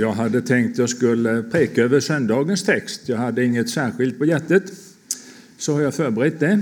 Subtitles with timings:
[0.00, 3.08] Jag hade tänkt jag skulle preka över söndagens text.
[3.08, 4.62] Jag hade inget särskilt på hjärtat.
[5.58, 6.60] Så har jag förberett det.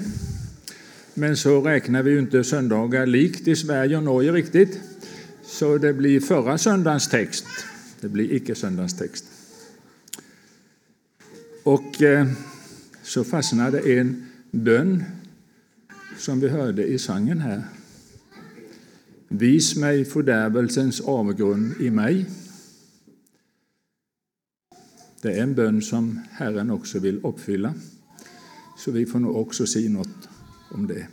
[1.14, 4.80] Men så räknar vi ju inte söndagar likt i Sverige och Norge riktigt.
[5.46, 7.46] Så det blir förra söndagens text.
[8.00, 9.24] Det blir icke söndagens text.
[11.62, 12.26] Och eh,
[13.08, 15.04] så fastnade en bön
[16.18, 17.62] som vi hörde i sången här.
[19.28, 22.26] Vis mig fördärvelsens avgrund i mig.
[25.22, 27.74] Det är en bön som Herren också vill uppfylla.
[28.78, 30.28] Så vi får nog också säga något
[30.70, 31.06] om det.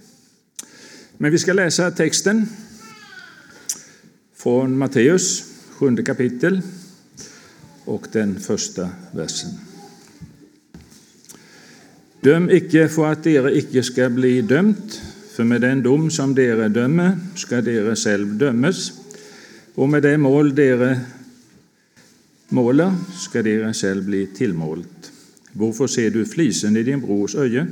[1.18, 2.46] Men vi ska läsa texten
[4.34, 6.62] från Matteus, sjunde kapitel
[7.86, 9.75] och den första versen.
[12.26, 15.02] Döm icke för att dere icke ska bli dömt,
[15.36, 18.92] för med den dom som dere dömer ska dere själv dömes,
[19.76, 21.00] och med det mål dere
[22.50, 25.12] måler ska dere själv bli tillmålt.
[25.52, 27.68] Varför ser du flisen i din brors öje,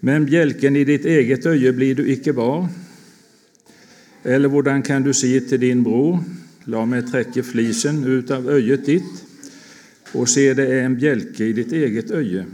[0.00, 2.68] men bjälken i ditt eget öje blir du icke var?
[4.22, 6.18] Eller hvordan kan du si till din bror,
[6.64, 9.24] la mig träcka flisen ut av öjet ditt,
[10.12, 12.46] och se det är en bjälke i ditt eget öje?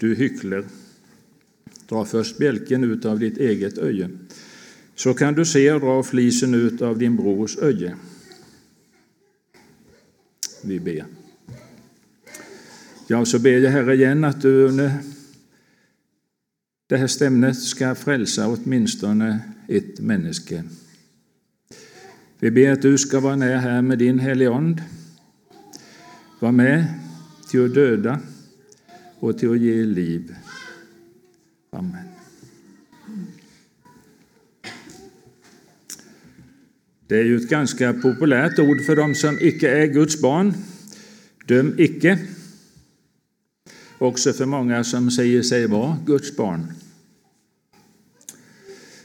[0.00, 0.64] Du hyckler.
[1.88, 4.10] Dra först bjälken ut av ditt eget öje,
[4.94, 7.96] så kan du se och dra flisen ut av din brors öje.
[10.62, 11.04] Vi ber.
[13.06, 14.92] Ja, så ber jag Herre igen att du under
[16.86, 20.62] det här stämnet ska frälsa åtminstone ett människa.
[22.38, 24.82] Vi ber att du ska vara med här med din helige Ande.
[26.38, 26.86] Var med
[27.50, 28.20] till att döda
[29.20, 30.34] och till att ge liv.
[31.70, 32.08] Amen.
[37.06, 40.54] Det är ju ett ganska populärt ord för dem som icke är Guds barn.
[41.46, 42.18] Döm icke.
[43.98, 46.72] Också för många som säger sig vara Guds barn.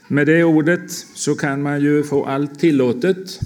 [0.08, 3.40] Med det ordet så kan man ju få allt tillåtet.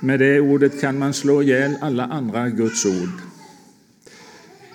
[0.00, 3.33] Med det ordet kan man slå ihjäl alla andra Guds ord.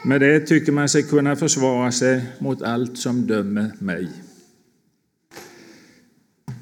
[0.04, 4.10] Med det tycker man sig kunna försvara sig mot allt som dömer mig.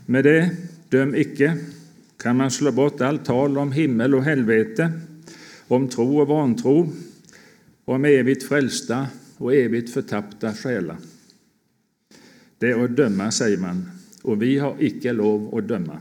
[0.05, 0.49] Med det,
[0.89, 1.57] döm icke,
[2.17, 4.91] kan man slå bort allt tal om himmel och helvete,
[5.67, 6.89] om tro och vantro,
[7.85, 10.97] om evigt frälsta och evigt förtappta själar.
[12.57, 15.99] Det är att döma, säger man, och vi har icke lov att döma.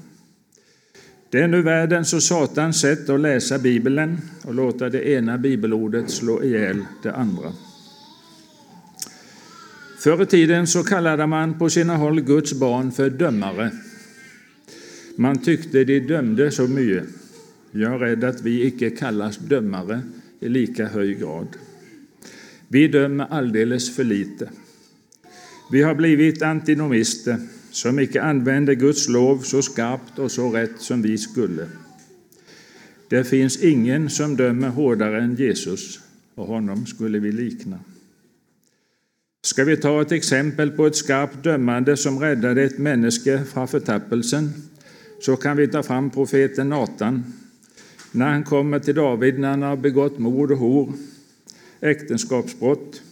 [1.31, 6.11] Det är nu världens och Satans sätt att läsa Bibeln och låta det ena bibelordet
[6.11, 7.53] slå ihjäl det andra.
[9.99, 13.71] Förr i tiden så kallade man på sina håll Guds barn för dömare.
[15.17, 17.05] Man tyckte de dömde så mycket.
[17.71, 20.01] Jag är rädd att vi icke kallas dömare
[20.41, 21.49] i lika hög grad.
[22.69, 24.51] Vi dömer alldeles för lite.
[25.73, 27.37] Vi har blivit antinomister
[27.77, 31.69] som icke använde Guds lov så skarpt och så rätt som vi skulle.
[33.09, 36.01] Det finns ingen som dömer hårdare än Jesus,
[36.35, 37.79] och honom skulle vi likna.
[39.47, 44.53] Ska vi ta ett exempel på ett skarpt dömande som räddade ett människa från förtappelsen,
[45.21, 47.33] så kan vi ta fram profeten Natan
[48.13, 50.93] när han kommer till David när han har begått mord och hor,
[51.81, 53.03] äktenskapsbrott,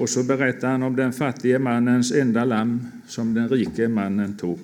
[0.00, 4.60] och så berättar han om den fattige mannens enda lamm som den rike mannen tog.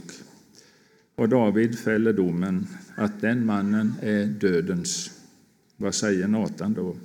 [1.14, 5.10] Och David fäller domen att den mannen är dödens.
[5.76, 6.96] Vad säger Natan då?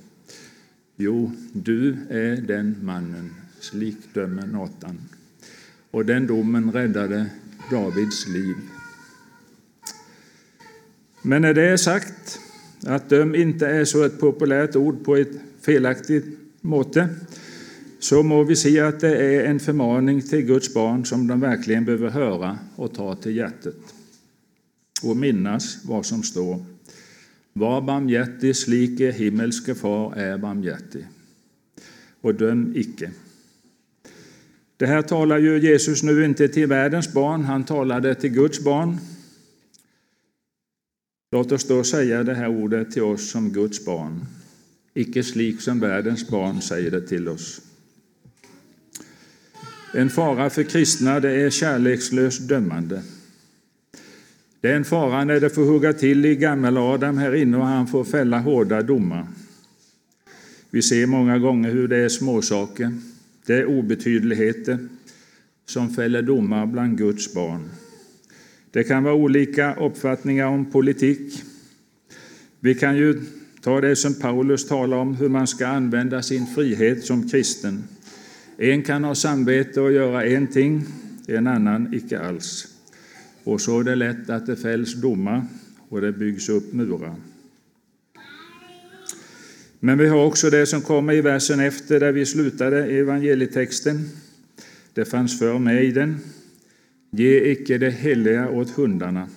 [0.96, 4.98] Jo, du är den mannen, slik dömer Natan.
[5.90, 7.26] Och den domen räddade
[7.70, 8.54] Davids liv.
[11.22, 12.38] Men när det är sagt
[12.86, 17.08] att döm inte är så ett populärt ord på ett felaktigt måte,
[18.02, 21.84] så må vi se att det är en förmaning till Guds barn som de verkligen
[21.84, 23.94] behöver höra och ta till hjärtat
[25.02, 26.64] och minnas vad som står.
[27.52, 31.06] Var barmhjärtig, slik er himmelske far är barmhjärtig.
[32.20, 33.10] Och döm icke.
[34.76, 38.98] Det här talar ju Jesus nu inte till världens barn, han talade till Guds barn.
[41.32, 44.26] Låt oss då säga det här ordet till oss som Guds barn.
[44.94, 47.60] Icke slik som världens barn säger det till oss.
[49.94, 53.02] En fara för kristna det är kärlekslöst dömande.
[54.60, 57.86] Det är en fara när det får hugga till i gammel-Adam här inne och han
[57.86, 59.26] får fälla hårda domar.
[60.70, 62.92] Vi ser många gånger hur det är småsaker,
[63.46, 64.78] det är obetydligheter
[65.66, 67.70] som fäller domar bland Guds barn.
[68.70, 71.42] Det kan vara olika uppfattningar om politik.
[72.60, 73.20] Vi kan ju
[73.60, 77.84] ta det som Paulus talar om, hur man ska använda sin frihet som kristen.
[78.62, 80.84] En kan ha samvete och göra en ting,
[81.26, 82.66] en annan icke alls.
[83.44, 85.46] Och så är det lätt att det fälls domar
[85.88, 87.14] och det byggs upp murar.
[89.80, 94.08] Men vi har också det som kommer i versen efter, där vi slutade evangelietexten.
[94.94, 96.16] Det fanns för med i den.
[97.10, 99.28] Ge icke det heliga åt hundarna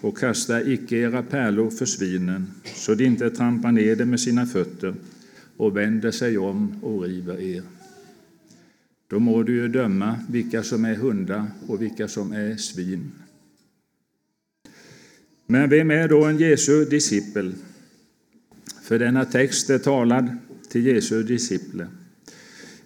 [0.00, 4.46] och kasta icke era pärlor för svinen, så de inte trampar ner dem med sina
[4.46, 4.94] fötter
[5.56, 7.62] och vänder sig om och river er.
[9.14, 13.12] Då må du ju döma vilka som är hundar och vilka som är svin.
[15.46, 17.54] Men vem är då en Jesu discipel?
[18.82, 20.36] För denna text är talad
[20.68, 21.88] till Jesu discipler.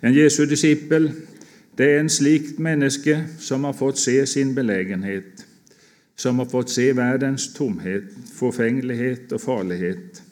[0.00, 1.10] En Jesu discipel,
[1.76, 5.46] det är en slikt människa som har fått se sin belägenhet,
[6.16, 8.04] som har fått se världens tomhet,
[8.34, 10.22] fåfänglighet och farlighet,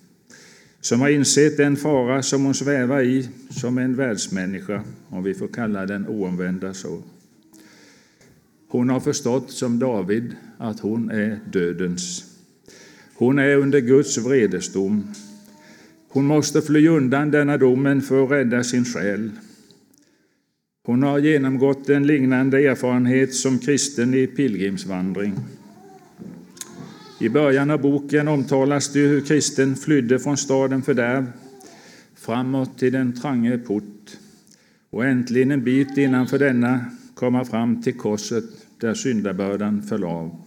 [0.86, 5.48] som har insett den fara som hon svävar i som en världsmänniska, om vi får
[5.48, 7.02] kalla den oomvända så.
[8.68, 12.24] Hon har förstått, som David, att hon är dödens.
[13.14, 15.14] Hon är under Guds vredesdom.
[16.08, 19.30] Hon måste fly undan denna domen för att rädda sin själ.
[20.84, 25.34] Hon har genomgått en liknande erfarenhet som kristen i pilgrimsvandring.
[27.18, 31.32] I början av boken omtalas det hur kristen flydde från staden fördärv
[32.14, 34.16] framåt till den trange port
[34.90, 36.84] och äntligen en bit innanför denna
[37.14, 38.44] komma fram till korset
[38.80, 40.42] där syndabördan föll av.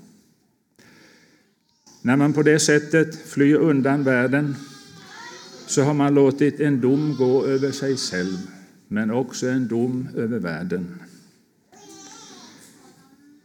[2.01, 4.55] När man på det sättet flyr undan världen
[5.67, 8.37] så har man låtit en dom gå över sig själv,
[8.87, 10.99] men också en dom över världen.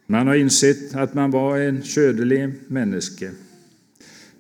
[0.06, 3.30] Man har insett att man var en ködelig människa.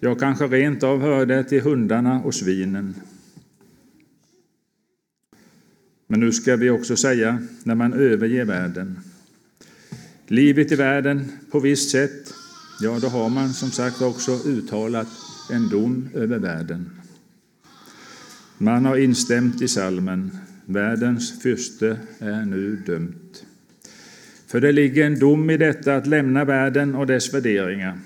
[0.00, 2.94] Jag kanske rent av hörde till hundarna och svinen.
[6.06, 9.00] Men nu ska vi också säga, när man överger världen.
[10.26, 12.34] Livet i världen på visst sätt,
[12.80, 15.08] ja, då har man som sagt också uttalat
[15.50, 16.90] en dom över världen.
[18.58, 20.30] Man har instämt i salmen
[20.66, 23.46] Världens fyrste är nu dömt.
[24.54, 27.98] För det ligger en dom i detta att lämna världen och dess värderingar,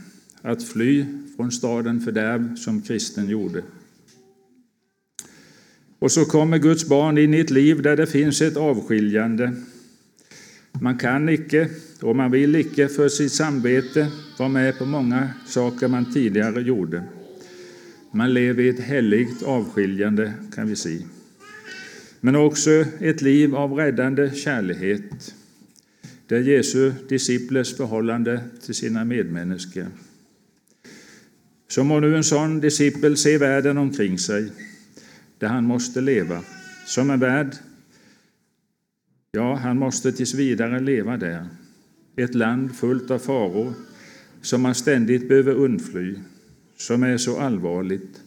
[0.43, 1.05] att fly
[1.37, 3.63] från staden fördärv som kristen gjorde.
[5.99, 9.53] Och så kommer Guds barn in i ett liv där det finns ett avskiljande.
[10.73, 11.69] Man kan icke
[12.03, 14.09] och man vill icke för sitt samvete
[14.39, 17.03] vara med på många saker man tidigare gjorde.
[18.11, 20.99] Man lever i ett heligt avskiljande, kan vi se.
[22.21, 25.35] Men också ett liv av räddande kärlighet.
[26.29, 29.87] Det är Jesu disciplers förhållande till sina medmänniskor.
[31.69, 34.53] Så må nu en sån discipel se världen omkring sig,
[35.39, 36.43] där han måste leva,
[36.87, 37.55] som en värld.
[39.33, 41.47] Ja, han måste tills vidare leva där.
[42.17, 43.73] Ett land fullt av faror
[44.43, 46.15] som man ständigt behöver undfly,
[46.77, 48.23] som är så allvarligt.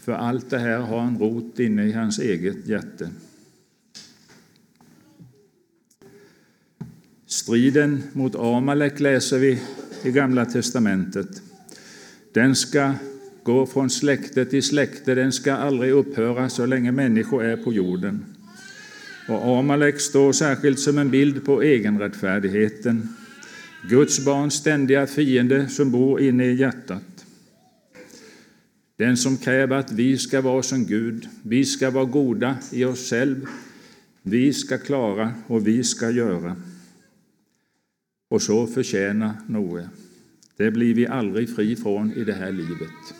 [0.00, 3.08] För allt det här har en rot inne i hans eget hjärta.
[7.34, 9.60] Striden mot Amalek läser vi
[10.02, 11.42] i Gamla testamentet.
[12.32, 12.94] Den ska
[13.42, 18.24] gå från släkte till släkte, den ska aldrig upphöra så länge människor är på jorden.
[19.28, 23.08] Och Amalek står särskilt som en bild på egenrättfärdigheten,
[23.88, 27.24] Guds barns ständiga fiende som bor inne i hjärtat.
[28.96, 33.10] Den som kräver att vi ska vara som Gud, vi ska vara goda i oss
[33.10, 33.48] själva,
[34.22, 36.56] vi ska klara och vi ska göra.
[38.34, 39.88] Och så förtjänar Noe.
[40.56, 43.14] Det blir vi aldrig fri från i det här livet.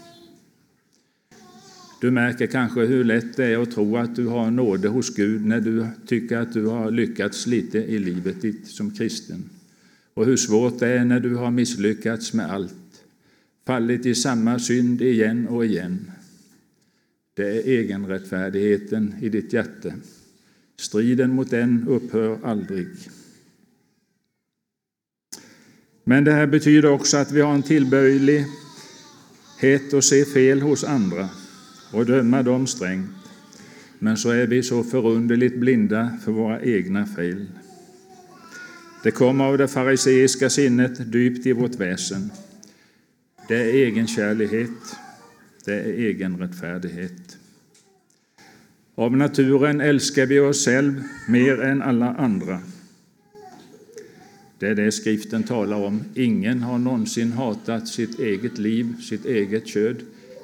[2.01, 5.47] Du märker kanske hur lätt det är att tro att du har nåde hos Gud
[5.47, 9.45] när du tycker att du har lyckats lite i livet ditt som kristen.
[10.15, 13.05] Och hur svårt det är när du har misslyckats med allt,
[13.67, 16.11] fallit i samma synd igen och igen.
[17.35, 19.93] Det är egenrättfärdigheten i ditt hjärta.
[20.77, 22.87] Striden mot den upphör aldrig.
[26.05, 28.49] Men det här betyder också att vi har en tillböjlighet
[29.95, 31.29] att se fel hos andra
[31.93, 33.11] och döma dem strängt.
[33.99, 37.47] Men så är vi så förunderligt blinda för våra egna fel.
[39.03, 42.31] Det kommer av det fariseiska sinnet dypt i vårt väsen.
[43.49, 44.97] Det är egenkärlighet,
[45.65, 47.39] det är egenrättfärdighet.
[48.95, 52.61] Av naturen älskar vi oss själva mer än alla andra.
[54.59, 56.05] Det är det skriften talar om.
[56.15, 59.97] Ingen har någonsin hatat sitt eget liv, sitt eget köd.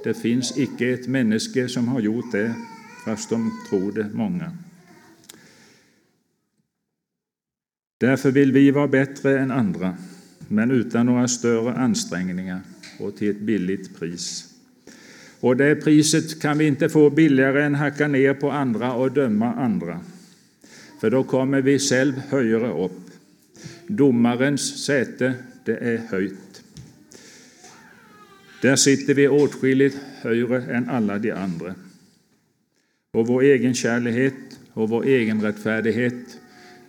[0.04, 2.54] Det finns icke ett människa som har gjort det,
[3.04, 4.52] fast de tror det många.
[8.00, 9.96] Därför vill vi vara bättre än andra,
[10.48, 12.60] men utan några större ansträngningar
[12.98, 14.46] och till ett billigt pris.
[15.40, 19.54] Och det priset kan vi inte få billigare än hacka ner på andra och döma
[19.54, 20.00] andra.
[21.00, 23.09] För då kommer vi själv högre upp.
[23.96, 26.62] Domarens säte, det är höjt.
[28.62, 31.74] Där sitter vi åtskilligt högre än alla de andra.
[33.12, 34.34] Och vår egen kärlighet
[34.72, 36.38] och vår egen rättfärdighet,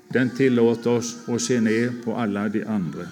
[0.08, 3.08] den tillåter oss att se ner på alla de andra.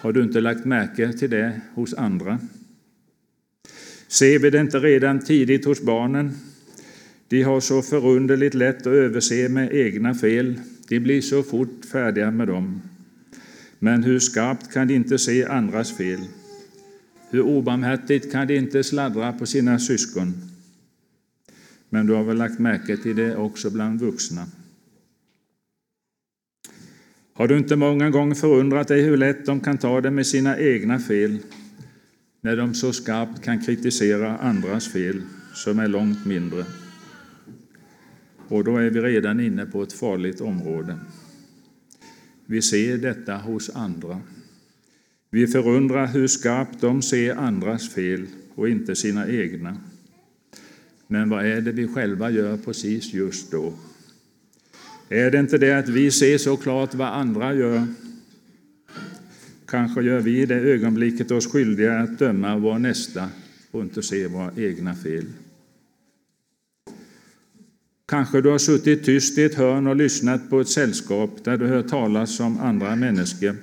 [0.00, 2.38] Har du inte lagt märke till det hos andra?
[4.08, 6.34] Ser vi det inte redan tidigt hos barnen?
[7.28, 10.60] De har så förunderligt lätt att överse med egna fel.
[10.88, 12.82] De blir så fort färdiga med dem.
[13.78, 16.20] Men hur skarpt kan de inte se andras fel?
[17.30, 20.34] Hur obarmhärtigt kan de inte sladdra på sina syskon?
[21.88, 24.46] Men du har väl lagt märke till det också bland vuxna?
[27.32, 30.58] Har du inte många gånger förundrat dig hur lätt de kan ta det med sina
[30.58, 31.38] egna fel
[32.40, 35.22] när de så skarpt kan kritisera andras fel
[35.54, 36.64] som är långt mindre?
[38.48, 40.98] Och då är vi redan inne på ett farligt område.
[42.46, 44.20] Vi ser detta hos andra.
[45.30, 49.76] Vi förundrar hur skarpt de ser andras fel och inte sina egna.
[51.06, 53.72] Men vad är det vi själva gör precis just då?
[55.08, 57.86] Är det inte det att vi ser så klart vad andra gör?
[59.66, 63.28] Kanske gör vi i det ögonblicket oss skyldiga att döma vår nästa
[63.70, 65.26] och inte se våra egna fel.
[68.08, 71.66] Kanske du har suttit tyst i ett hörn och lyssnat på ett sällskap där du
[71.66, 73.56] hör talas om andra människor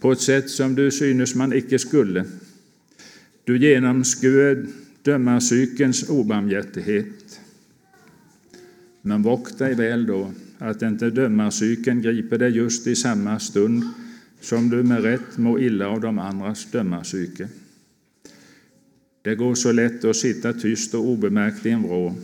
[0.00, 2.24] på ett sätt som du synes man icke skulle.
[3.44, 4.66] Du genomskuer
[5.02, 7.40] dömarpsykens obarmhärtighet.
[9.02, 13.84] Men vakt dig väl då att inte dömarpsyken griper dig just i samma stund
[14.40, 17.48] som du med rätt må illa av de andras dömarpsyke.
[19.22, 22.14] Det går så lätt att sitta tyst och obemärkt i en vrå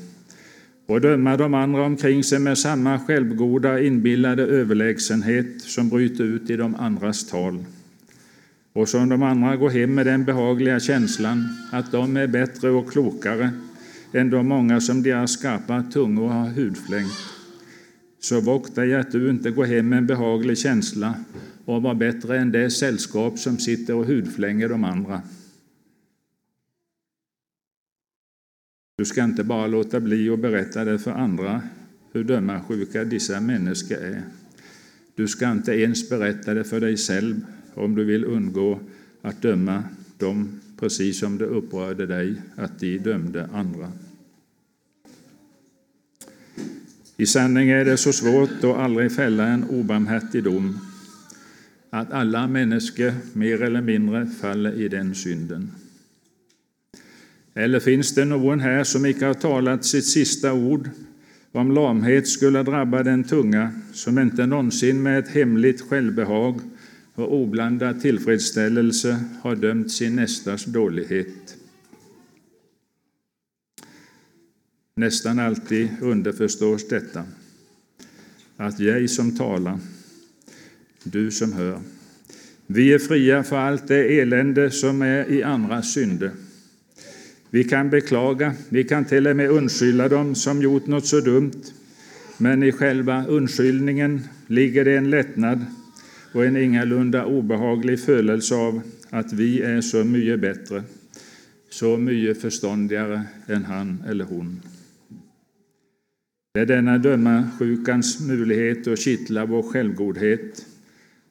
[0.89, 6.57] och döma de andra omkring sig med samma självgoda inbillade överlägsenhet som bryter ut i
[6.57, 7.65] de andras tal.
[8.73, 12.91] Och som de andra går hem med den behagliga känslan att de är bättre och
[12.91, 13.51] klokare
[14.13, 17.19] än de många som deras skarpa tungor har hudflängt.
[18.21, 21.15] Så vakta dig att du inte går hem med en behaglig känsla
[21.65, 25.23] och var bättre än det sällskap som sitter och hudflänger de andra.
[28.99, 31.63] Du ska inte bara låta bli att berätta det för andra
[32.13, 34.23] hur dömarsjuka dessa människor är.
[35.15, 37.41] Du ska inte ens berätta det för dig själv
[37.75, 38.81] om du vill undgå
[39.23, 39.85] att döma
[40.17, 43.93] dem precis som det upprörde dig att de dömde andra.
[47.17, 50.79] I sanning är det så svårt att aldrig fälla en obarmhärtig dom
[51.91, 55.71] att alla människor mer eller mindre faller i den synden.
[57.59, 60.91] Eller finns det någon här som icke har talat sitt sista ord?
[61.53, 66.61] Om lamhet skulle drabba den tunga, som inte någonsin med ett hemligt självbehag
[67.15, 71.57] och oblandad tillfredsställelse har dömt sin nästas dålighet?
[74.97, 77.25] Nästan alltid underförstås detta,
[78.57, 79.79] att jag som talar,
[81.03, 81.81] du som hör,
[82.67, 86.31] vi är fria för allt det elände som är i andras synder
[87.51, 91.63] vi kan beklaga, vi kan till och med undskylla dem som gjort något så dumt,
[92.39, 95.65] men i själva undskyllningen ligger det en lättnad
[96.33, 100.83] och en ingalunda obehaglig födelse av att vi är så mycket bättre,
[101.71, 104.61] så mycket förståndigare än han eller hon.
[106.55, 110.67] Det är denna dömarsjukans möjlighet att kittla vår självgodhet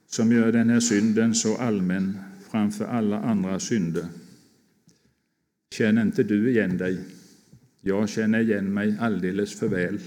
[0.09, 2.17] som gör den här synden så allmän
[2.51, 4.05] framför alla andra synder.
[5.71, 6.99] Känner inte du igen dig?
[7.81, 9.99] Jag känner igen mig alldeles för väl.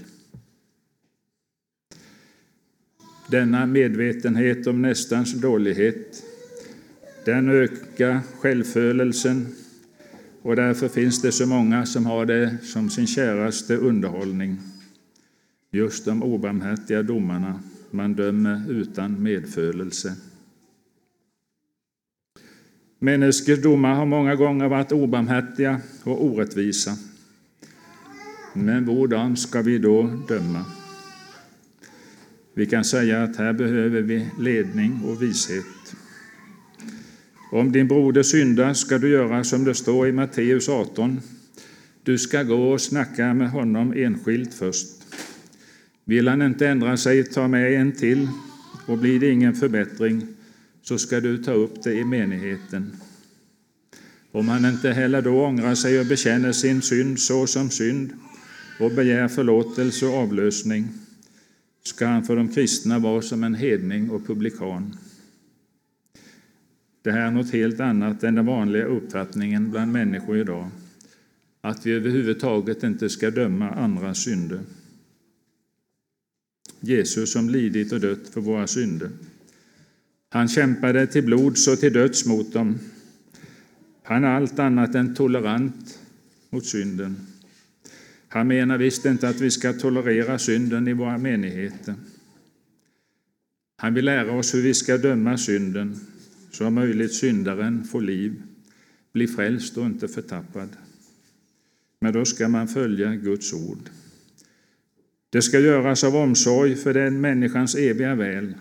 [3.27, 6.23] Denna medvetenhet om nästans dålighet,
[7.25, 9.47] den ökar självfölelsen
[10.41, 14.57] och därför finns det så många som har det som sin käraste underhållning.
[15.71, 20.15] Just de obarmhärtiga domarna man dömer utan medfölelse.
[23.03, 26.97] Människors domar har många gånger varit obarmhärtiga och orättvisa.
[28.53, 30.65] Men hvordan ska vi då döma?
[32.53, 35.95] Vi kan säga att här behöver vi ledning och vishet.
[37.51, 41.21] Om din broder syndar ska du göra som det står i Matteus 18.
[42.03, 44.87] Du ska gå och snacka med honom enskilt först.
[46.05, 48.27] Vill han inte ändra sig, ta med en till,
[48.85, 50.27] och blir det ingen förbättring,
[50.81, 52.95] så ska du ta upp det i menigheten.
[54.31, 58.13] Om han inte heller då ångrar sig och bekänner sin synd så som synd
[58.79, 60.87] och begär förlåtelse och avlösning,
[61.83, 64.97] ska han för de kristna vara som en hedning och publikan.
[67.01, 70.69] Det här är något helt annat än den vanliga uppfattningen bland människor idag,
[71.61, 74.59] att vi överhuvudtaget inte ska döma andras synder.
[76.79, 79.09] Jesus som lidit och dött för våra synder.
[80.33, 82.79] Han kämpade till blods och till döds mot dem.
[84.03, 85.99] Han är allt annat än tolerant
[86.49, 87.15] mot synden.
[88.27, 91.95] Han menar visst inte att vi ska tolerera synden i våra menigheter.
[93.77, 95.99] Han vill lära oss hur vi ska döma synden,
[96.51, 98.41] så om möjligt syndaren får liv,
[99.13, 100.69] blir frälst och inte förtappad.
[101.99, 103.89] Men då ska man följa Guds ord.
[105.29, 108.55] Det ska göras av omsorg för den människans eviga väl.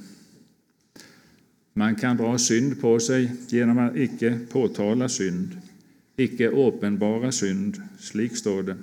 [1.80, 5.58] Man kan dra synd på sig genom att icke påtala synd,
[6.16, 7.82] icke uppenbara synd.
[7.98, 8.76] Slik står det.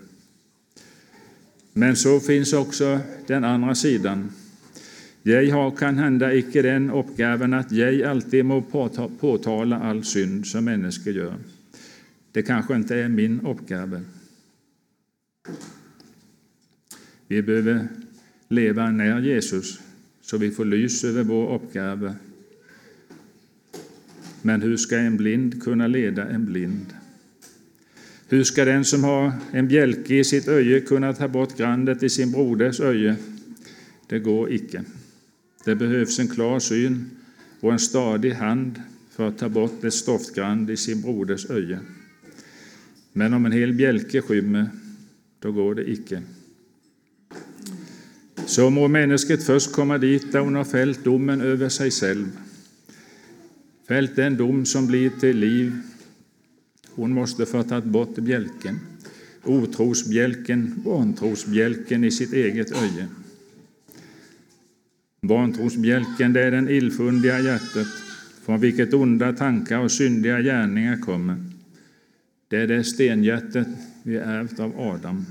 [1.74, 4.32] Men så finns också den andra sidan.
[5.24, 8.62] Jag har kan hända icke den uppgaven att jag alltid må
[9.20, 11.36] påtala all synd som människor gör.
[12.32, 14.01] Det kanske inte är min uppgave.
[17.27, 17.88] Vi behöver
[18.48, 19.80] leva när Jesus
[20.22, 22.16] så vi får lys över vår uppgave.
[24.48, 26.94] Men hur ska en blind kunna leda en blind?
[28.27, 32.10] Hur ska den som har en bjälke i sitt öje kunna ta bort grandet i
[32.10, 33.15] sin broders öje?
[34.08, 34.84] Det går icke.
[35.65, 37.10] Det behövs en klar syn
[37.60, 41.80] och en stadig hand för att ta bort ett stoftgrand i sin broders öje.
[43.13, 44.69] Men om en hel bjälke skymmer,
[45.39, 46.22] då går det icke.
[48.45, 52.28] Så må människet först komma dit där hon har fällt domen över sig själv,
[53.88, 55.82] fällt den dom som blir till liv.
[56.89, 58.80] Hon måste få ta bort bjälken,
[59.43, 63.08] otrosbjälken, vantrosbjälken i sitt eget öje.
[65.21, 67.88] Vantrosbjälken, det är den illfundiga hjärtat,
[68.45, 71.36] från vilket onda tankar och syndiga gärningar kommer.
[72.47, 73.67] Det är det stenhjärtat
[74.04, 75.26] vi ärvt av Adam.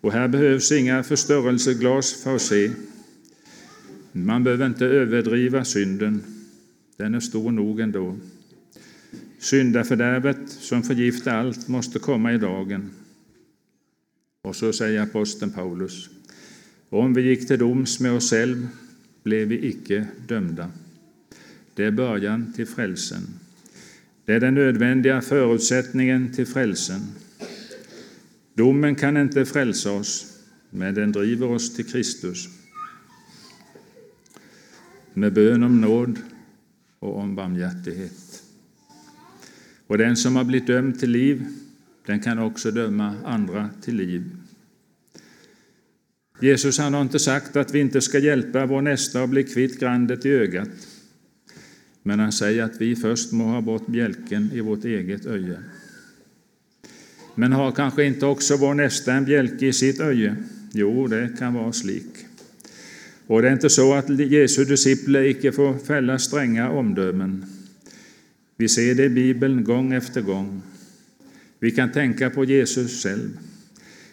[0.00, 2.70] Och här behövs inga förstörelseglas för att se.
[4.12, 6.35] Man behöver inte överdriva synden.
[6.96, 8.16] Den är stor nog ändå.
[9.38, 12.90] Syndafördärvet som förgiftar allt måste komma i dagen.
[14.42, 16.10] Och så säger aposteln Paulus.
[16.88, 18.68] Om vi gick till doms med oss själva
[19.22, 20.70] blev vi icke dömda.
[21.74, 23.22] Det är början till frälsen.
[24.24, 27.00] Det är den nödvändiga förutsättningen till frälsen.
[28.54, 32.48] Domen kan inte frälsa oss, men den driver oss till Kristus.
[35.14, 36.18] Med bön om nåd
[37.06, 38.42] och om barmhärtighet.
[39.86, 41.46] Och den som har blivit dömd till liv,
[42.06, 44.30] den kan också döma andra till liv.
[46.40, 49.80] Jesus han har inte sagt att vi inte ska hjälpa vår nästa att bli kvitt
[49.80, 50.68] grandet i ögat,
[52.02, 55.58] men han säger att vi först må ha bort bjälken i vårt eget öje.
[57.34, 60.36] Men har kanske inte också vår nästa en bjälke i sitt öje?
[60.72, 62.25] Jo, det kan vara slik.
[63.26, 67.44] Och det är inte så att Jesu discipler icke får fälla stränga omdömen.
[68.56, 70.62] Vi ser det i Bibeln gång efter gång.
[71.60, 73.38] Vi kan tänka på Jesus själv.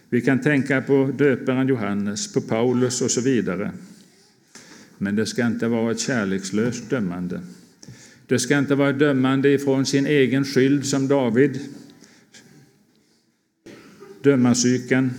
[0.09, 3.71] Vi kan tänka på döparen Johannes, på Paulus och så vidare.
[4.97, 7.41] Men det ska inte vara ett kärlekslöst dömande.
[8.27, 11.59] Det ska inte vara ett dömande ifrån sin egen skyld som David
[14.23, 15.11] Dömarsykan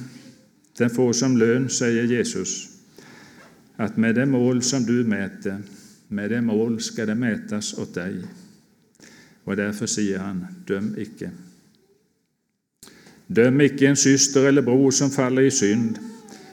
[0.79, 2.69] den får som lön, säger Jesus,
[3.77, 5.63] att med det mål som du mäter,
[6.09, 8.23] med det mål ska det mätas åt dig.
[9.45, 11.31] Och därför säger han, döm icke.
[13.27, 15.99] Döm icke en syster eller bror som faller i synd,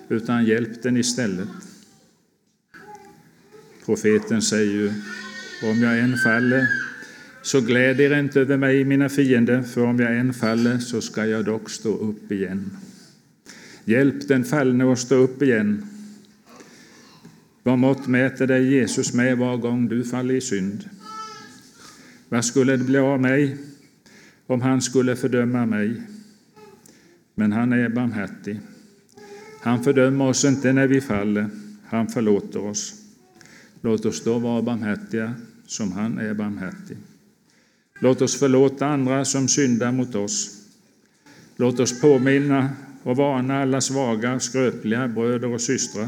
[0.09, 1.49] utan hjälp den istället.
[3.85, 4.93] Profeten säger ju,
[5.63, 6.67] om jag än faller
[7.41, 11.25] så gläd er inte över mig, mina fiender, för om jag än faller så ska
[11.25, 12.77] jag dock stå upp igen.
[13.85, 15.85] Hjälp den fallne att stå upp igen.
[17.63, 20.89] Vad mått mäter dig Jesus med var gång du faller i synd?
[22.29, 23.57] Vad skulle det bli av mig
[24.47, 26.01] om han skulle fördöma mig?
[27.35, 28.59] men han är barmhärtig.
[29.61, 31.49] Han fördömer oss inte när vi faller,
[31.85, 32.93] han förlåter oss.
[33.81, 35.33] Låt oss då vara barmhärtiga
[35.67, 36.97] som han är barmhärtig.
[37.99, 40.67] Låt oss förlåta andra som syndar mot oss.
[41.55, 42.69] Låt oss påminna
[43.03, 46.07] och varna alla svaga, skröpliga bröder och systrar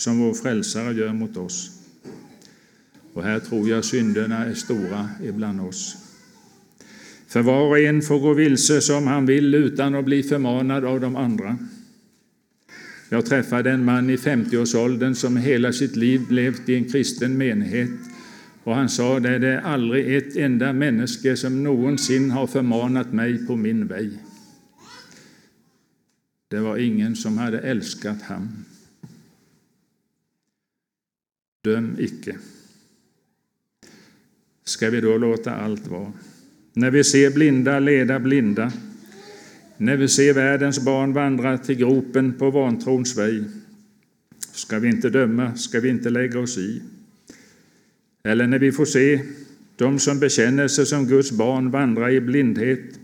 [0.00, 1.70] som vår frälsare gör mot oss.
[3.12, 5.96] Och här tror jag synderna är stora ibland oss.
[7.28, 11.00] För var och en får gå vilse som han vill utan att bli förmanad av
[11.00, 11.58] de andra.
[13.08, 17.90] Jag träffade en man i 50-årsåldern som hela sitt liv levt i en kristen menighet
[18.64, 23.46] och han sa det, det är aldrig ett enda människa som någonsin har förmanat mig
[23.46, 24.10] på min väg.
[26.50, 28.64] Det var ingen som hade älskat honom.
[31.62, 32.36] Döm icke.
[34.64, 36.12] Ska vi då låta allt vara?
[36.72, 38.72] När vi ser blinda leda blinda,
[39.76, 43.44] när vi ser världens barn vandra till gropen på vantrons väg,
[44.52, 46.82] ska vi inte döma, ska vi inte lägga oss i.
[48.22, 49.20] Eller när vi får se
[49.76, 53.00] de som bekänner sig som Guds barn vandra i blindhet,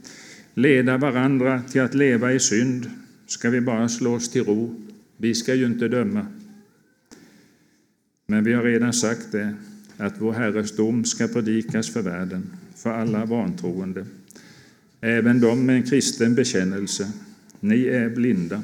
[0.54, 2.90] leda varandra till att leva i synd,
[3.26, 4.86] ska vi bara slå oss till ro.
[5.16, 6.26] Vi ska ju inte döma.
[8.26, 9.54] Men vi har redan sagt det,
[9.96, 14.06] att vår Herres dom ska predikas för världen, för alla vantroende,
[15.00, 17.12] även de med en kristen bekännelse.
[17.60, 18.62] Ni är blinda.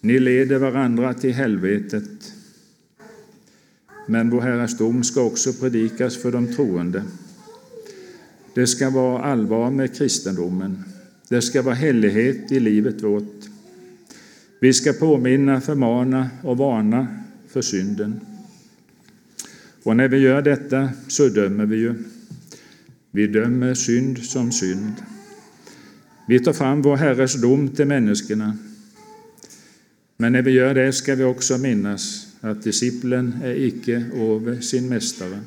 [0.00, 2.32] Ni leder varandra till helvetet.
[4.06, 7.02] Men vår Herres dom ska också predikas för de troende.
[8.54, 10.84] Det ska vara allvar med kristendomen.
[11.28, 13.44] Det ska vara helighet i livet vårt.
[14.60, 17.06] Vi ska påminna, förmana och varna
[17.48, 18.20] för synden.
[19.88, 21.94] Och när vi gör detta så dömer vi ju.
[23.10, 24.92] Vi dömer synd som synd.
[26.26, 28.56] Vi tar fram vår Herres dom till människorna.
[30.16, 34.88] Men när vi gör det ska vi också minnas att disciplen är icke över sin
[34.88, 35.40] mästare.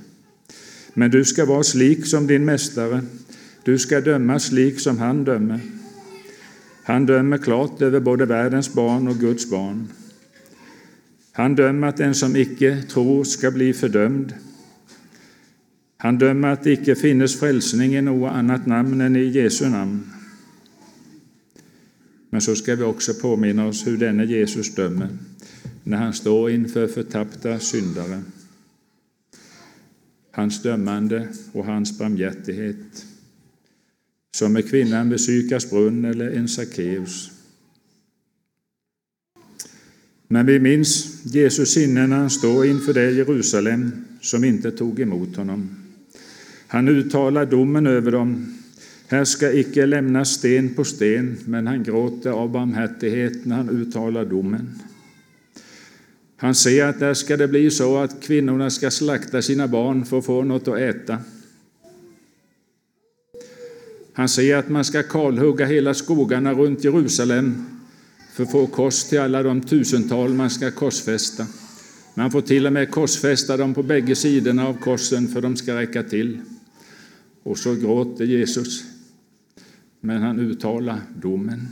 [0.93, 3.01] Men du ska vara slik som din mästare.
[3.63, 5.60] Du ska döma slik som han dömer.
[6.84, 9.88] Han dömer klart över både världens barn och Guds barn.
[11.32, 14.34] Han dömer att den som icke tror ska bli fördömd.
[15.98, 20.12] Han dömer att det icke finnes frälsning i något annat namn än i Jesu namn.
[22.30, 25.10] Men så ska vi också påminna oss hur denne Jesus dömer
[25.84, 28.22] när han står inför förtappta syndare.
[30.32, 33.06] Hans dömande och hans barmhärtighet
[34.32, 37.40] som med kvinnan vid Sykars brunn eller en Sackeus.
[40.32, 43.91] Men vi minns Jesus sinne när han står inför det Jerusalem
[44.22, 45.70] som inte tog emot honom.
[46.67, 48.54] Han uttalar domen över dem.
[49.08, 54.26] Här ska icke lämnas sten på sten, men han gråter av barmhärtighet när han uttalar
[54.26, 54.80] domen.
[56.38, 60.17] Han säger att där ska det bli så att kvinnorna ska slakta sina barn för
[60.17, 61.17] att få något att äta.
[64.13, 67.65] Han säger att man ska kalhugga hela skogarna runt Jerusalem
[68.34, 71.48] för att få kors till alla de tusental man ska korsfästa.
[72.13, 75.80] Man får till och med korsfästa dem på bägge sidorna av korsen för de ska
[75.80, 76.39] räcka till.
[77.44, 78.84] Och så gråter Jesus,
[80.00, 81.67] men han uttalar domen.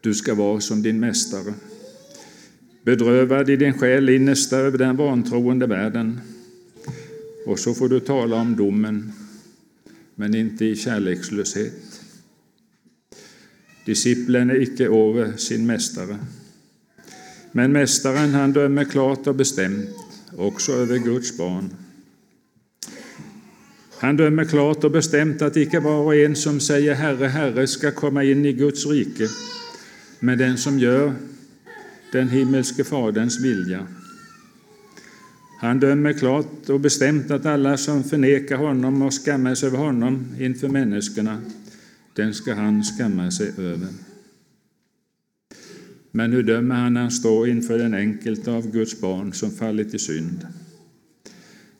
[0.00, 1.54] Du ska vara som din mästare,
[2.82, 6.20] bedrövad i din själ innersta över den vantroende världen.
[7.46, 9.12] Och så får du tala om domen,
[10.14, 11.89] men inte i kärlekslöshet.
[13.90, 16.18] Disciplen är icke över sin mästare.
[17.52, 19.90] Men mästaren han dömer klart och bestämt,
[20.36, 21.70] också över Guds barn.
[23.98, 27.90] Han dömer klart och bestämt att icke var och en som säger Herre, Herre ska
[27.90, 29.28] komma in i Guds rike,
[30.20, 31.14] men den som gör
[32.12, 33.86] den himmelske Faderns vilja.
[35.60, 40.68] Han dömer klart och bestämt att alla som förnekar honom och skammas över honom inför
[40.68, 41.40] människorna,
[42.14, 43.88] den ska han skamma sig över.
[46.10, 49.94] Men hur dömer han när han står inför den enkelte av Guds barn som fallit
[49.94, 50.46] i synd?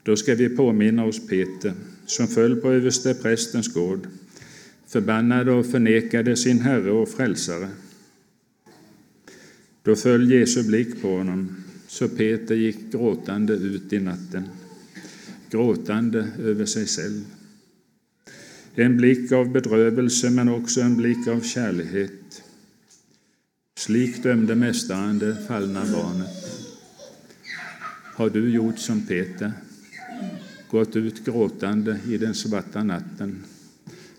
[0.03, 1.73] Då ska vi påminna oss Peter,
[2.07, 4.07] som föll på överste prästens gård,
[4.87, 7.69] förbannade och förnekade sin Herre och Frälsare.
[9.83, 14.49] Då föll Jesu blick på honom så Peter gick gråtande ut i natten,
[15.51, 17.25] gråtande över sig själv.
[18.75, 22.43] En blick av bedrövelse, men också en blick av kärlighet.
[23.79, 26.31] Slik dömde Mästaren det fallna barnet.
[28.15, 29.53] Har du gjort som Peter,
[30.71, 33.45] gått ut gråtande i den svarta natten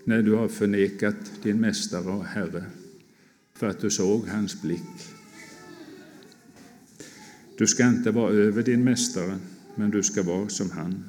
[0.03, 2.63] när du har förnekat din mästare och Herre
[3.55, 5.13] för att du såg hans blick.
[7.57, 9.39] Du ska inte vara över din mästare,
[9.75, 11.03] men du ska vara som han.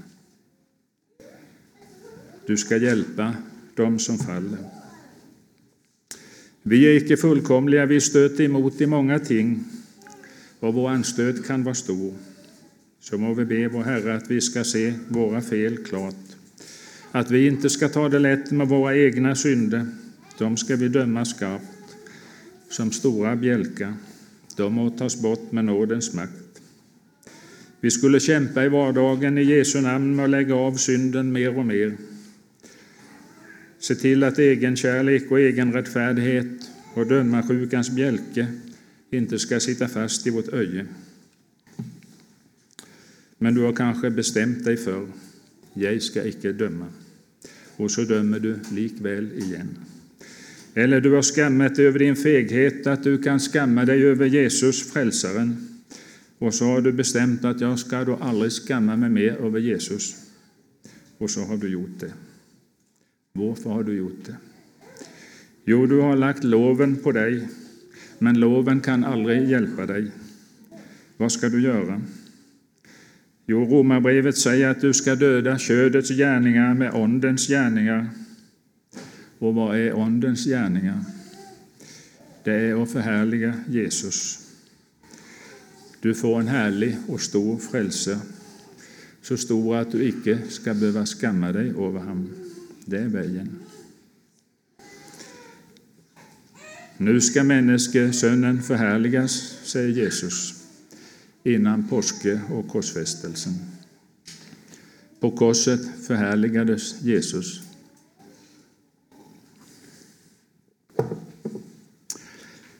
[2.53, 3.35] Du ska hjälpa
[3.75, 4.59] dem som faller.
[6.63, 9.65] Vi är icke fullkomliga, vi stöter emot i många ting,
[10.61, 12.15] och vår anstöt kan vara stor.
[13.01, 16.25] Så må vi be vår Herre att vi ska se våra fel klart,
[17.11, 19.87] att vi inte ska ta det lätt med våra egna synder.
[20.39, 21.97] De ska vi döma skarpt,
[22.71, 23.95] som stora bjälkar.
[24.57, 26.61] De må tas bort med nådens makt.
[27.81, 31.67] Vi skulle kämpa i vardagen i Jesu namn med att lägga av synden mer och
[31.67, 31.97] mer.
[33.83, 38.47] Se till att egen kärlek och egen rättfärdighet och dömarsjukans bjälke
[39.11, 40.87] inte ska sitta fast i vårt öje.
[43.39, 45.09] Men du har kanske bestämt dig för
[45.75, 46.87] jag ska icke döma,
[47.77, 49.69] och så dömer du likväl igen.
[50.75, 54.93] Eller du har skammat dig över din feghet att du kan skamma dig över Jesus,
[54.93, 55.69] frälsaren,
[56.39, 60.15] och så har du bestämt att jag ska då aldrig skamma mig mer över Jesus,
[61.19, 62.13] och så har du gjort det.
[63.35, 64.37] Varför har du gjort det?
[65.65, 67.49] Jo, du har lagt loven på dig,
[68.19, 70.11] men loven kan aldrig hjälpa dig.
[71.17, 72.03] Vad ska du göra?
[73.47, 78.11] Jo, Romarbrevet säger att du ska döda ködets gärningar med ondens gärningar.
[79.39, 81.05] Och vad är ondens gärningar?
[82.45, 84.39] Det är att förhärliga Jesus.
[86.01, 88.19] Du får en härlig och stor frälse,
[89.23, 92.42] så stor att du icke ska behöva skamma dig över honom.
[92.85, 93.59] Det är vägen.
[96.97, 100.55] Nu ska Människosönnen förhärligas, säger Jesus,
[101.45, 103.53] innan påske och korsfästelsen.
[105.21, 107.61] På korset förhärligades Jesus.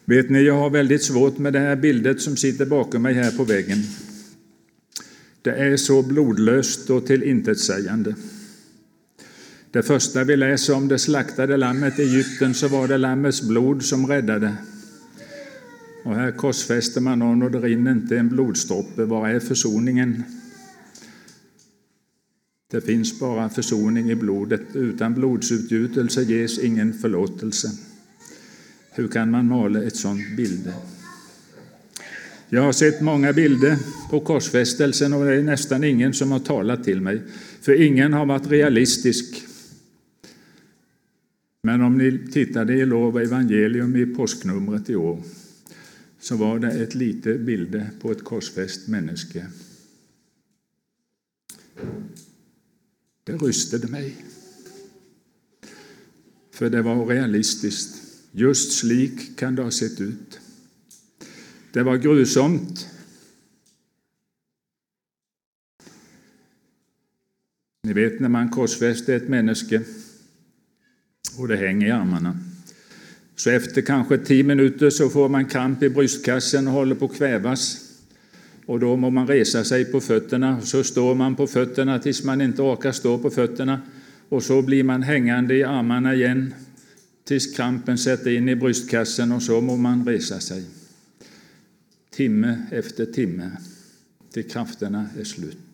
[0.05, 3.31] Vet ni, jag har väldigt svårt med det här bildet som sitter bakom mig här
[3.31, 3.79] på väggen.
[5.43, 8.15] Det är så blodlöst och tillintetsägande.
[9.73, 13.85] Det första vi läser om det slaktade lammet i Egypten så var det lammets blod
[13.85, 14.57] som räddade.
[16.05, 19.05] Och här korsfäster man någon och det rinner inte en blodsdroppe.
[19.05, 20.23] Var är försoningen?
[22.71, 24.61] Det finns bara försoning i blodet.
[24.75, 27.71] Utan blodsutgjutelse ges ingen förlåtelse.
[28.91, 30.73] Hur kan man måla ett sådant bild?
[32.49, 33.77] Jag har sett många bilder
[34.11, 37.23] på korsfästelsen och det är nästan ingen som har talat till mig,
[37.61, 39.45] för ingen har varit realistisk.
[41.63, 45.23] Men om ni tittade i Lov evangelium i påsknumret i år
[46.21, 49.47] så var det ett litet bilde på ett korsfäst människa.
[53.25, 54.25] Det rystade mig.
[56.51, 58.03] För det var realistiskt.
[58.33, 60.41] Just slik kan det ha sett ut.
[61.73, 62.89] Det var grusomt.
[67.83, 69.81] Ni vet när man korsfäster ett människa
[71.39, 72.39] och det hänger i armarna.
[73.37, 77.17] Så efter kanske tio minuter så får man kramp i bröstkassen och håller på att
[77.17, 77.79] kvävas.
[78.67, 82.41] Och då må man resa sig på fötterna, så står man på fötterna tills man
[82.41, 83.81] inte orkar stå på fötterna.
[84.29, 86.55] Och så blir man hängande i armarna igen
[87.25, 90.65] tills krampen sätter in i bröstkassen och så må man resa sig.
[92.11, 93.51] Timme efter timme,
[94.33, 95.72] till krafterna är slut.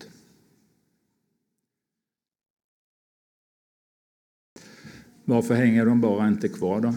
[5.28, 6.94] Varför hänger de bara inte kvar då?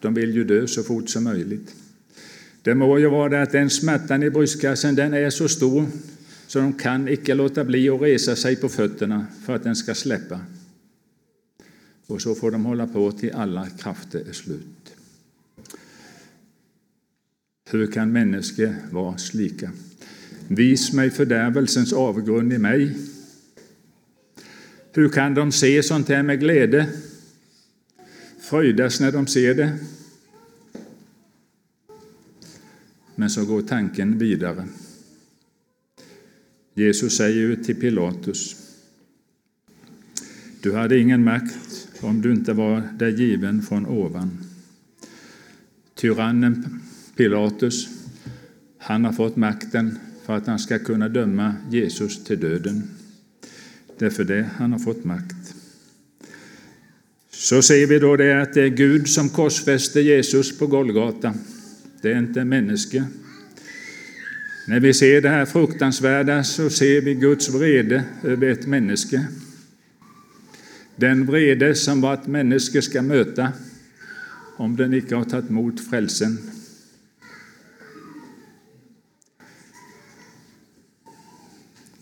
[0.00, 1.74] De vill ju dö så fort som möjligt.
[2.62, 5.86] Det må ju vara det att den smärtan i bröstkassen den är så stor
[6.46, 9.94] så de kan icke låta bli att resa sig på fötterna för att den ska
[9.94, 10.40] släppa.
[12.06, 14.96] Och så får de hålla på till alla krafter är slut.
[17.70, 19.70] Hur kan människor vara slika?
[20.48, 22.96] Vis mig fördärvelsens avgrund i mig.
[24.92, 26.86] Hur kan de se sånt här med glädje?
[28.46, 29.78] Fröjdas när de ser det.
[33.14, 34.66] Men så går tanken vidare.
[36.74, 38.56] Jesus säger till Pilatus
[40.60, 44.38] Du hade ingen makt om du inte var dig given från ovan.
[45.94, 46.80] Tyrannen
[47.16, 47.88] Pilatus,
[48.78, 52.90] han har fått makten för att han ska kunna döma Jesus till döden.
[53.98, 55.35] Det är för det han har fått makt.
[57.38, 61.34] Så ser vi då det att det är Gud som korsfäster Jesus på Golgata.
[62.02, 63.04] Det är inte en människa.
[64.68, 69.24] När vi ser det här fruktansvärda så ser vi Guds vrede över ett människa.
[70.96, 73.52] Den vrede som hvert människa ska möta
[74.56, 76.38] om den icke har tagit emot frälsen.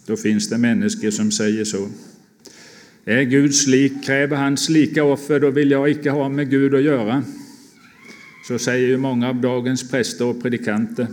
[0.07, 1.89] Då finns det människor som säger så.
[3.05, 6.83] Är Gud slik, kräver Han slika offer, då vill jag icke ha med Gud att
[6.83, 7.23] göra.
[8.49, 11.07] Så säger ju många av dagens präster och predikanter.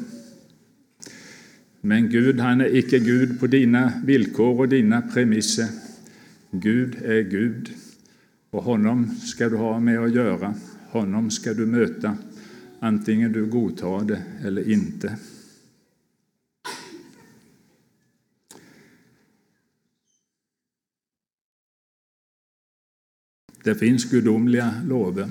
[1.81, 5.67] Men Gud han är icke Gud på dina villkor och dina premisser.
[6.51, 7.69] Gud är Gud,
[8.49, 10.53] och Honom ska du ha med att göra,
[10.89, 12.17] Honom ska du möta
[12.79, 15.17] antingen du godtar det eller inte.
[23.63, 25.29] Det finns gudomliga lover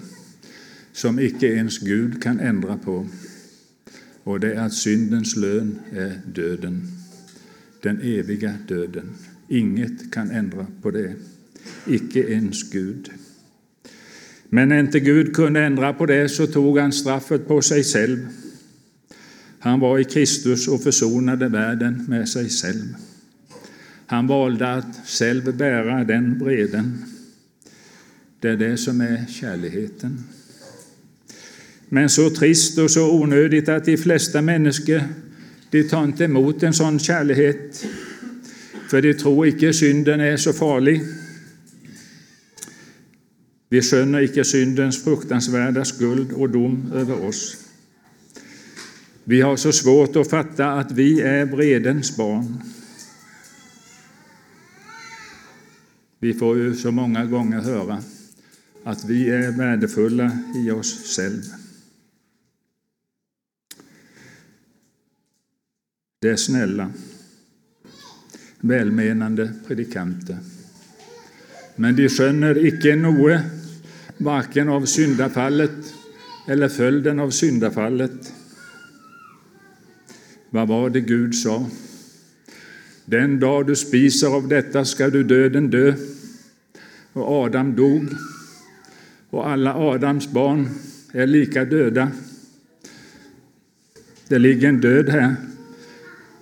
[0.93, 3.07] som icke ens Gud kan ändra på,
[4.25, 6.83] Och det är att syndens lön är döden,
[7.83, 9.11] den eviga döden.
[9.49, 11.15] Inget kan ändra på det,
[11.87, 13.11] icke ens Gud.
[14.49, 18.29] Men när inte Gud kunde ändra på det, så tog han straffet på sig själv.
[19.59, 22.95] Han var i Kristus och försonade världen med sig själv.
[24.07, 27.10] Han valde att själv bära den breden
[28.41, 30.25] det är det som är kärligheten.
[31.89, 35.03] Men så trist och så onödigt att de flesta människor
[35.71, 37.87] de tar inte emot en sån kärlighet,
[38.91, 41.03] för de tror icke synden är så farlig.
[43.69, 47.57] Vi skönner icke syndens fruktansvärda skuld och dom över oss.
[49.25, 52.59] Vi har så svårt att fatta att vi är vredens barn.
[56.19, 58.03] Vi får ju så många gånger höra
[58.85, 61.55] att vi är värdefulla i oss själva.
[66.21, 66.93] Det är snälla,
[68.61, 70.39] välmenande predikanter.
[71.77, 73.43] Men de skönner icke noe,
[74.19, 75.95] varken av syndafallet
[76.49, 78.33] eller följden av syndafallet.
[80.51, 81.67] Vad var det Gud sa?
[83.05, 85.95] Den dag du spiser av detta ska du döden dö,
[87.13, 88.09] och Adam dog
[89.31, 90.69] och alla Adams barn
[91.13, 92.11] är lika döda.
[94.29, 95.37] Det ligger en död här.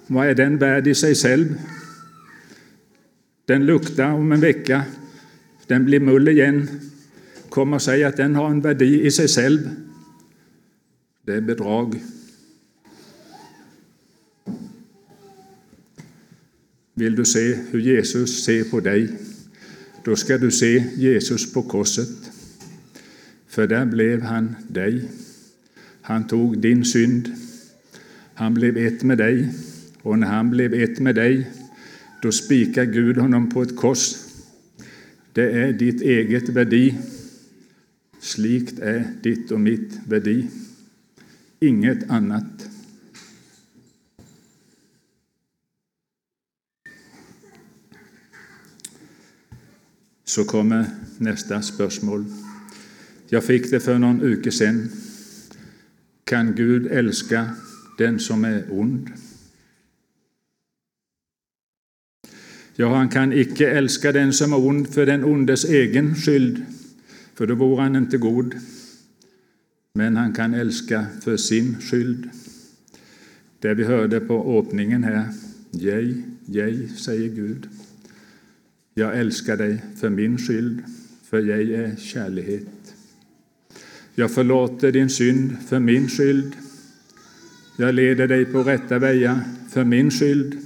[0.06, 1.58] Vad är den värd i sig själv?
[3.44, 4.84] Den luktar om en vecka,
[5.66, 6.68] Den blir mull igen.
[7.48, 9.70] Kom och säg att den har en verdi i sig själv.
[11.22, 12.02] Det är bedrag.
[16.94, 19.08] Vill du se hur Jesus ser på dig?
[20.04, 22.08] Då ska du se Jesus på korset
[23.48, 25.08] för där blev han dig,
[26.00, 27.32] Han tog din synd.
[28.34, 29.48] Han blev ett med dig
[30.02, 31.50] och när han blev ett med dig,
[32.22, 34.14] då spikar Gud honom på ett kors.
[35.32, 36.98] Det är ditt eget värdi,
[38.20, 40.46] Slikt är ditt och mitt värdi,
[41.60, 42.68] Inget annat.
[50.24, 50.86] Så kommer
[51.18, 52.24] nästa spörsmål.
[53.30, 54.88] Jag fick det för någon uke sedan.
[56.24, 57.50] Kan Gud älska
[57.98, 59.10] den som är ond?
[62.74, 66.64] Ja, han kan icke älska den som är ond för den ondes egen skyld,
[67.34, 68.54] för då vore han inte god.
[69.94, 72.30] Men han kan älska för sin skyld.
[73.58, 75.24] Det vi hörde på åpningen här.
[75.70, 77.68] Jeg, jeg, säger Gud.
[78.94, 80.82] Jag älskar dig för min skyld,
[81.24, 82.77] för jeg är kärlighet.
[84.18, 86.52] Jag förlåter din synd för min skyld.
[87.76, 90.58] Jag leder dig på rätta vägar för min skyld.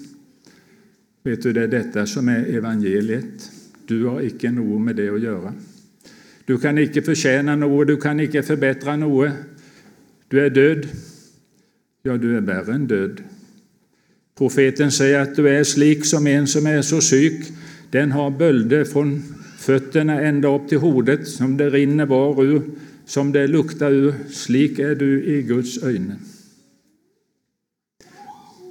[1.22, 3.50] Vet du, Det är detta som är evangeliet.
[3.86, 5.54] Du har icke nog med det att göra.
[6.44, 9.32] Du kan icke förtjäna något, du kan icke förbättra något.
[10.28, 10.88] Du är död,
[12.02, 13.20] Ja, du är värre än död.
[14.38, 17.52] Profeten säger att du är slik som en som är så syk.
[17.90, 19.22] Den har bölder från
[19.58, 22.62] fötterna ända upp till hodet, som det rinner var ur
[23.07, 26.17] som det luktar ur, slik är du i Guds øyne.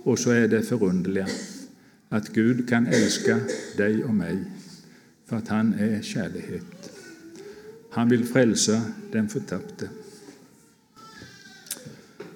[0.04, 1.28] Och så är det förunderliga
[2.10, 3.40] att Gud kan älska
[3.78, 4.38] dig och mig
[5.30, 6.62] för att Han är kärlek.
[7.92, 9.90] Han vill frälsa den förtappte.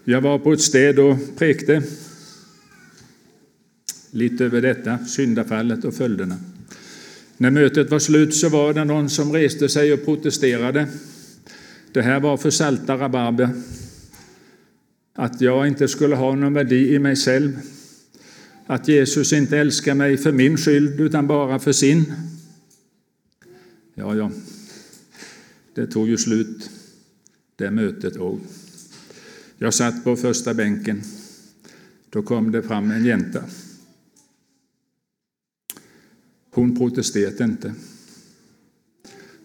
[0.03, 1.83] Jag var på ett städ och prekte
[4.11, 6.37] lite över detta, syndafallet och följderna.
[7.37, 10.87] När mötet var slut så var det någon som reste sig och protesterade
[11.95, 13.49] det här var för salta rabarber.
[15.13, 17.59] Att jag inte skulle ha någon värdi i mig själv.
[18.65, 22.13] Att Jesus inte älskar mig för min skyld, utan bara för sin.
[23.93, 24.31] Ja, ja,
[25.75, 26.69] det tog ju slut,
[27.55, 28.39] det mötet och
[29.57, 31.01] Jag satt på första bänken.
[32.09, 33.43] Då kom det fram en jänta.
[36.51, 37.73] Hon protesterade inte.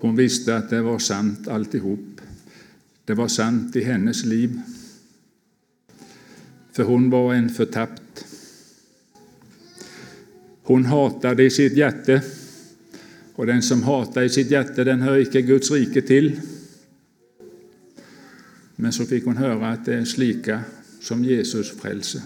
[0.00, 2.09] Hon visste att det var sant alltihop.
[3.10, 4.60] Det var sant i hennes liv.
[6.72, 8.24] För hon var en förtappt.
[10.62, 12.22] Hon hatade i sitt hjärte,
[13.34, 16.40] och den som hatar i sitt hjärte, den hör icke Guds rike till.
[18.76, 20.60] Men så fick hon höra att det är slika
[21.00, 22.22] som Jesus frälser.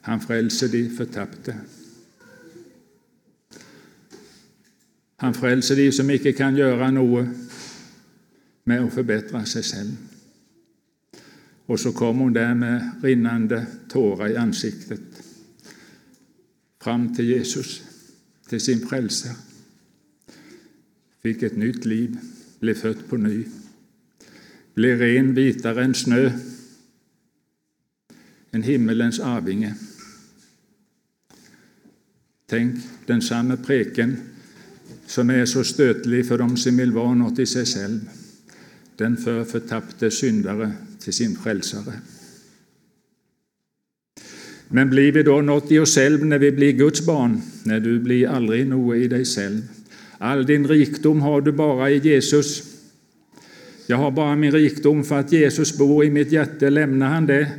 [0.00, 1.56] Han frälser de förtappte.
[5.16, 7.28] Han frälser de som icke kan göra något
[8.64, 9.96] med att förbättra sig själv.
[11.66, 15.00] Och så kom hon där med rinnande tårar i ansiktet
[16.80, 17.82] fram till Jesus,
[18.48, 19.36] till sin frälsare.
[21.22, 22.18] Fick ett nytt liv,
[22.58, 23.44] blev född på ny,
[24.74, 26.32] blev ren vitare än snö,
[28.50, 29.74] en himmelens arvinge.
[32.46, 32.74] Tänk,
[33.06, 34.16] den samme preken
[35.06, 38.00] som är så stötlig för dem som vill vara något i sig själv,
[39.02, 41.92] den för förtappte syndare till sin frälsare.
[44.68, 47.40] Men blir vi då något i oss själv när vi blir Guds barn?
[47.64, 49.62] Nej, du blir aldrig något i dig själv.
[50.18, 52.62] All din rikdom har du bara i Jesus.
[53.86, 56.70] Jag har bara min rikdom för att Jesus bor i mitt hjärta.
[56.70, 57.50] Lämnar han det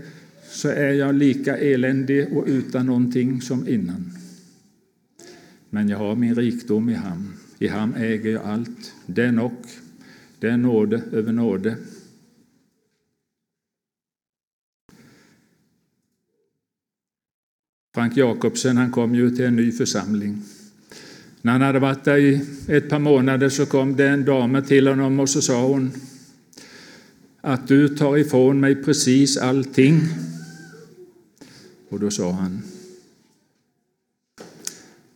[0.50, 4.12] så är jag lika eländig och utan någonting som innan.
[5.70, 7.34] Men jag har min rikdom i ham.
[7.60, 8.94] I ham äger jag allt.
[9.06, 9.62] Den och.
[10.44, 11.78] Det är nåde över nåde.
[17.96, 20.42] Frank Jakobsen han kom ju till en ny församling.
[21.42, 24.88] När han hade varit där i ett par månader så kom det en dam till
[24.88, 25.92] honom och så sa hon
[27.42, 30.02] att du tar ifrån mig precis allting.
[31.90, 32.62] Och då sa han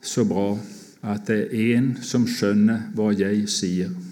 [0.02, 0.60] så bra
[1.02, 4.07] att det är en som skönner vad jag säger.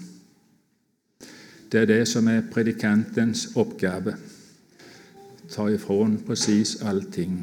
[1.68, 4.16] Det är det som är predikantens uppgave.
[5.54, 7.42] Ta ifrån precis allting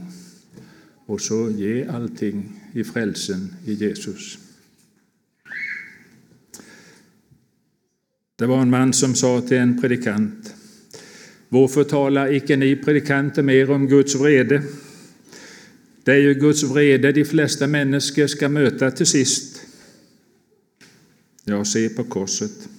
[1.05, 4.37] och så ge allting i frälsen i Jesus.
[8.35, 10.55] Det var en man som sa till en predikant
[11.49, 14.63] Varför talar icke ni predikanter mer om Guds vrede?
[16.03, 19.61] Det är ju Guds vrede de flesta människor ska möta till sist.
[21.43, 22.69] Ja, se på korset.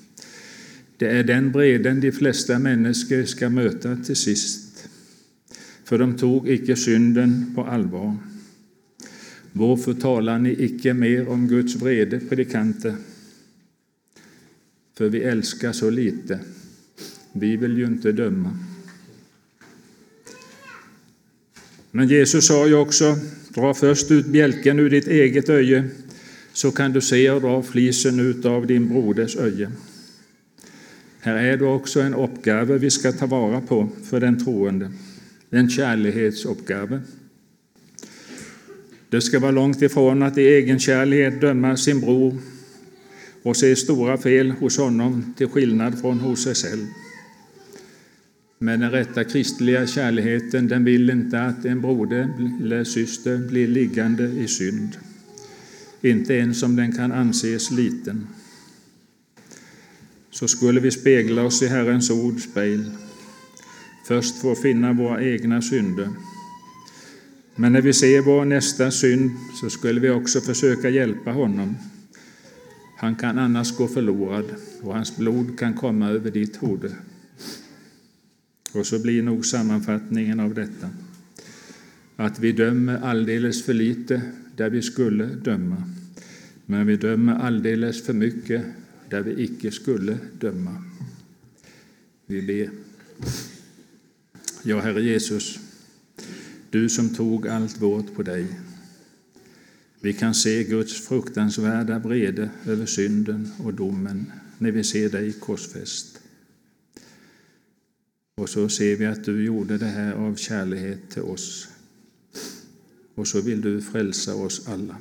[1.04, 4.88] Det är den vreden de flesta människor ska möta till sist,
[5.84, 8.16] för de tog icke synden på allvar.
[9.52, 12.94] Varför talar ni icke mer om Guds vrede, predikanter?
[14.96, 16.40] För vi älskar så lite.
[17.32, 18.58] Vi vill ju inte döma.
[21.90, 23.16] Men Jesus sa ju också,
[23.48, 25.88] dra först ut bjälken ur ditt eget öje,
[26.52, 29.70] så kan du se och dra flisen ut av din broders öje.
[31.24, 34.90] Här är det också en uppgave vi ska ta vara på för den troende,
[35.50, 37.00] en kärlighetsuppgave.
[39.08, 42.34] Det ska vara långt ifrån att i egen kärlighet döma sin bror
[43.42, 46.86] och se stora fel hos honom till skillnad från hos sig själv.
[48.58, 52.28] Men den rätta kristliga kärleken den vill inte att en broder
[52.62, 54.96] eller syster blir liggande i synd,
[56.02, 58.26] inte ens om den kan anses liten.
[60.34, 62.90] Så skulle vi spegla oss i Herrens ord spegel,
[64.08, 66.08] först få finna våra egna synder.
[67.56, 69.30] Men när vi ser vår nästa synd
[69.60, 71.76] så skulle vi också försöka hjälpa honom.
[72.96, 74.44] Han kan annars gå förlorad
[74.82, 76.92] och hans blod kan komma över ditt hode.
[78.72, 80.90] Och så blir nog sammanfattningen av detta
[82.16, 84.22] att vi dömer alldeles för lite
[84.56, 85.82] där vi skulle döma,
[86.66, 88.64] men vi dömer alldeles för mycket
[89.10, 90.84] där vi icke skulle döma.
[92.26, 92.70] Vi ber.
[94.62, 95.58] Ja, Herre Jesus,
[96.70, 98.46] du som tog allt vårt på dig.
[100.00, 106.20] Vi kan se Guds fruktansvärda vrede över synden och domen när vi ser dig korsfäst.
[108.36, 111.68] Och så ser vi att du gjorde det här av kärlek till oss.
[113.14, 114.96] Och så vill du frälsa oss alla.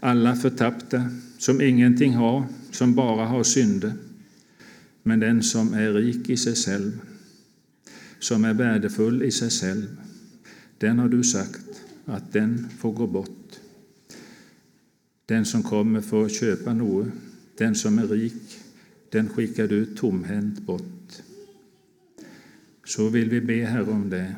[0.00, 2.46] Alla förtappta, som ingenting har,
[2.76, 3.92] som bara har synder.
[5.02, 7.00] Men den som är rik i sig själv,
[8.18, 9.96] som är värdefull i sig själv,
[10.78, 13.56] den har du sagt att den får gå bort.
[15.26, 17.08] Den som kommer för att köpa något,
[17.58, 18.58] Den som är rik,
[19.10, 21.12] den skickar du tomhänt bort.
[22.84, 24.36] Så vill vi be, Herre, om det,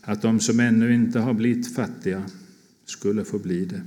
[0.00, 2.24] att de som ännu inte har blivit fattiga
[2.84, 3.82] skulle få bli det.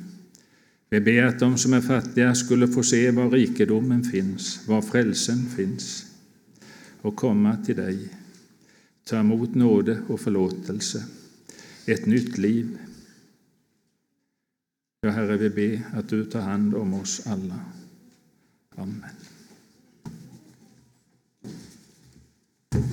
[0.94, 5.46] Vi ber att de som är fattiga skulle få se var rikedomen finns, var frälsen
[5.46, 6.06] finns,
[7.02, 8.10] och komma till dig,
[9.04, 11.06] ta emot nåde och förlåtelse,
[11.86, 12.78] ett nytt liv.
[15.02, 17.60] Ja, Herre, vi ber att du tar hand om oss alla.
[18.76, 19.31] Amen.